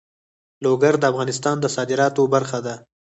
[0.63, 2.75] لوگر د افغانستان د صادراتو برخه ده.